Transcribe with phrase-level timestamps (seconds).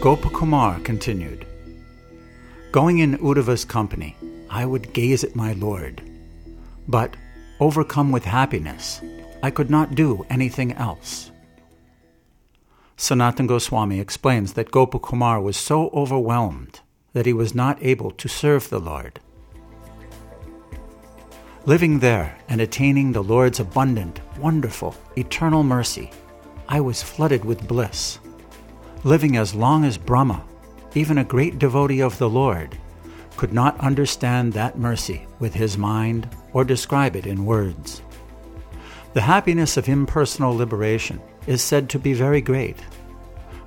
[0.00, 1.46] Gopakumar continued
[2.70, 4.16] Going in Uddhava's company,
[4.48, 6.02] I would gaze at my Lord.
[6.86, 7.16] But,
[7.58, 9.00] overcome with happiness,
[9.42, 11.32] I could not do anything else.
[12.96, 16.80] Sanatan Goswami explains that Gopakumar was so overwhelmed
[17.12, 19.18] that he was not able to serve the Lord.
[21.66, 26.10] Living there and attaining the Lord's abundant, wonderful, eternal mercy,
[26.68, 28.18] I was flooded with bliss.
[29.04, 30.42] Living as long as Brahma,
[30.94, 32.78] even a great devotee of the Lord,
[33.36, 38.00] could not understand that mercy with his mind or describe it in words.
[39.12, 42.78] The happiness of impersonal liberation is said to be very great,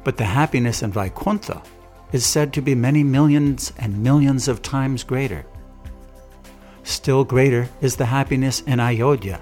[0.03, 1.61] but the happiness in Vaikuntha
[2.11, 5.45] is said to be many millions and millions of times greater.
[6.81, 9.41] Still greater is the happiness in Ayodhya,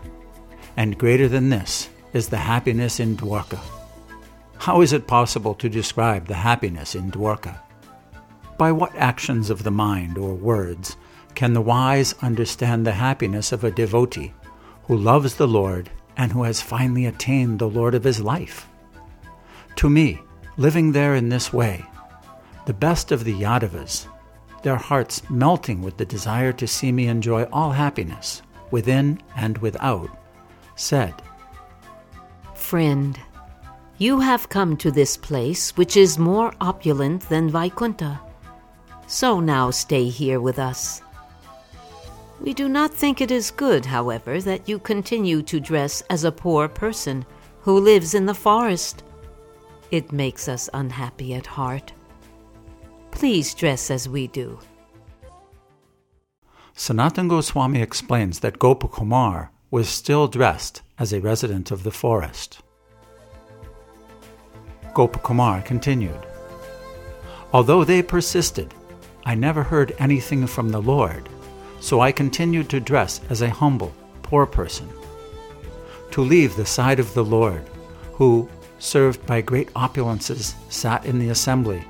[0.76, 3.60] and greater than this is the happiness in Dwarka.
[4.58, 7.60] How is it possible to describe the happiness in Dwarka?
[8.58, 10.98] By what actions of the mind or words
[11.36, 14.34] can the wise understand the happiness of a devotee
[14.86, 18.68] who loves the Lord and who has finally attained the Lord of his life?
[19.78, 20.22] To me,
[20.58, 21.86] living there in this way,
[22.66, 24.08] the best of the Yadavas,
[24.64, 30.10] their hearts melting with the desire to see me enjoy all happiness, within and without,
[30.76, 31.14] said,
[32.56, 33.20] Friend,
[33.98, 38.20] you have come to this place which is more opulent than Vaikuntha.
[39.08, 41.02] So now stay here with us.
[42.42, 46.32] We do not think it is good, however, that you continue to dress as a
[46.32, 47.26] poor person
[47.62, 49.04] who lives in the forest.
[49.92, 51.94] It makes us unhappy at heart.
[53.12, 54.60] Please dress as we do.
[56.74, 62.62] Sanatan Goswami explains that Gopakumar was still dressed as a resident of the forest.
[64.96, 66.26] Gopakumar continued
[67.52, 68.74] Although they persisted,
[69.26, 71.30] I never heard anything from the Lord,
[71.80, 74.90] so I continued to dress as a humble, poor person.
[76.12, 77.70] To leave the side of the Lord,
[78.14, 81.86] who, served by great opulences, sat in the assembly,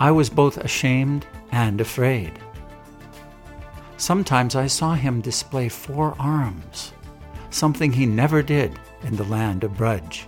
[0.00, 2.32] I was both ashamed and afraid.
[3.98, 6.92] Sometimes I saw him display four arms,
[7.50, 10.26] something he never did in the land of Braj.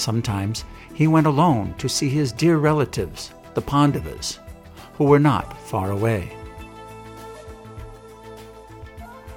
[0.00, 4.38] Sometimes he went alone to see his dear relatives, the Pandavas,
[4.94, 6.32] who were not far away.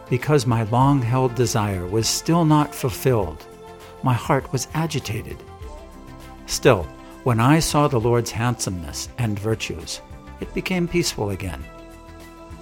[0.09, 3.45] Because my long held desire was still not fulfilled,
[4.03, 5.43] my heart was agitated.
[6.45, 6.83] Still,
[7.25, 9.99] when I saw the Lord's handsomeness and virtues,
[10.39, 11.63] it became peaceful again.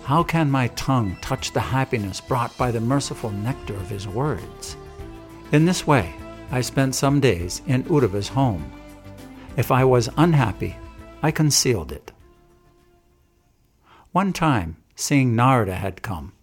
[0.05, 4.75] How can my tongue touch the happiness brought by the merciful nectar of his words?
[5.51, 6.15] In this way,
[6.51, 8.69] I spent some days in Uddhava's home.
[9.55, 10.75] If I was unhappy,
[11.23, 12.11] I concealed it.
[14.11, 16.33] One time, seeing Narada had come,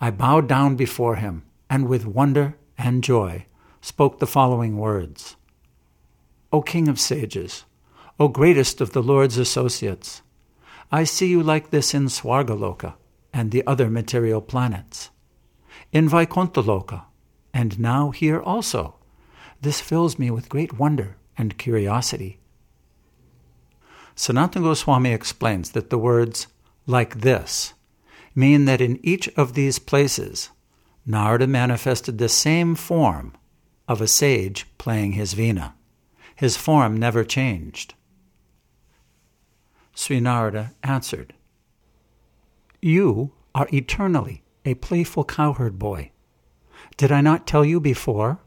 [0.00, 3.46] I bowed down before him and with wonder and joy
[3.80, 5.36] spoke the following words
[6.52, 7.64] O King of sages,
[8.20, 10.20] O greatest of the Lord's associates,
[10.92, 12.94] I see you like this in Swargaloka
[13.32, 15.10] and the other material planets,
[15.90, 17.06] in Vaikuntha
[17.52, 18.96] and now here also.
[19.64, 22.38] This fills me with great wonder and curiosity.
[24.14, 26.48] Sanatana Goswami explains that the words
[26.86, 27.72] like this
[28.34, 30.50] mean that in each of these places,
[31.06, 33.32] Narada manifested the same form
[33.88, 35.72] of a sage playing his veena.
[36.36, 37.94] His form never changed.
[39.94, 41.32] Sri Narada answered,
[42.82, 46.10] You are eternally a playful cowherd boy.
[46.98, 48.40] Did I not tell you before?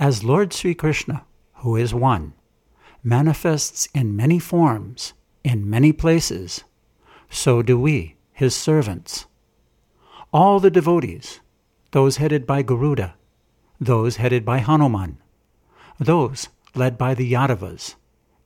[0.00, 2.34] As Lord Sri Krishna, who is one,
[3.02, 6.62] manifests in many forms, in many places,
[7.28, 9.26] so do we his servants.
[10.32, 11.40] All the devotees,
[11.90, 13.14] those headed by Garuda,
[13.80, 15.18] those headed by Hanuman,
[15.98, 17.96] those led by the Yadavas,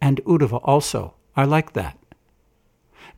[0.00, 1.98] and Uddhava also, are like that.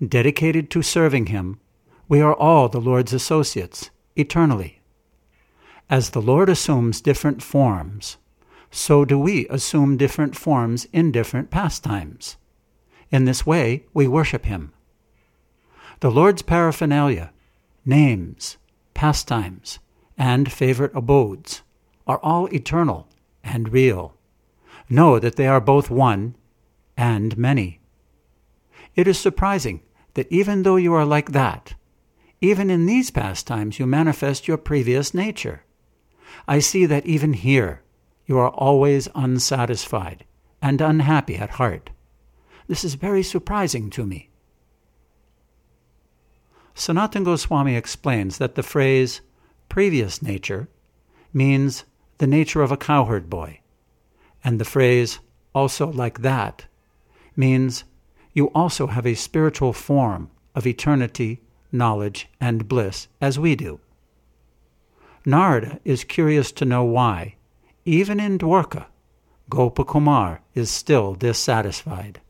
[0.04, 1.60] Dedicated to serving him,
[2.08, 4.80] we are all the Lord's associates, eternally.
[5.88, 8.16] As the Lord assumes different forms,
[8.74, 12.36] so do we assume different forms in different pastimes.
[13.08, 14.72] In this way, we worship him.
[16.00, 17.30] The Lord's paraphernalia,
[17.86, 18.56] names,
[18.92, 19.78] pastimes,
[20.18, 21.62] and favorite abodes
[22.08, 23.06] are all eternal
[23.44, 24.14] and real.
[24.88, 26.34] Know that they are both one
[26.96, 27.78] and many.
[28.96, 29.82] It is surprising
[30.14, 31.74] that even though you are like that,
[32.40, 35.62] even in these pastimes you manifest your previous nature.
[36.48, 37.83] I see that even here
[38.26, 40.24] you are always unsatisfied
[40.62, 41.90] and unhappy at heart.
[42.66, 44.30] This is very surprising to me.
[46.74, 49.20] Sanatan Goswami explains that the phrase
[49.68, 50.68] previous nature
[51.32, 51.84] means
[52.18, 53.60] the nature of a cowherd boy,
[54.42, 55.20] and the phrase
[55.54, 56.66] also like that
[57.36, 57.84] means
[58.32, 63.80] you also have a spiritual form of eternity, knowledge, and bliss as we do.
[65.24, 67.36] Narada is curious to know why,
[67.84, 68.86] even in Dwarka,
[69.50, 72.20] Gopakumar is still dissatisfied.